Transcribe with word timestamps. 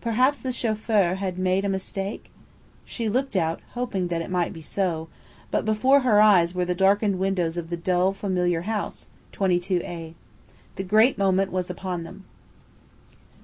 Perhaps 0.00 0.40
the 0.40 0.50
chauffeur 0.50 1.14
had 1.14 1.38
made 1.38 1.64
a 1.64 1.68
mistake? 1.68 2.32
She 2.84 3.08
looked 3.08 3.36
out, 3.36 3.60
hoping 3.74 4.08
that 4.08 4.20
it 4.20 4.28
might 4.28 4.52
be 4.52 4.60
so; 4.60 5.06
but 5.52 5.64
before 5.64 6.00
her 6.00 6.20
were 6.52 6.64
the 6.64 6.74
darkened 6.74 7.20
windows 7.20 7.56
of 7.56 7.70
the 7.70 7.76
dull, 7.76 8.12
familiar 8.12 8.62
house, 8.62 9.06
22 9.30 9.80
A. 9.84 10.14
The 10.74 10.82
great 10.82 11.16
moment 11.16 11.52
was 11.52 11.70
upon 11.70 12.02
them. 12.02 12.24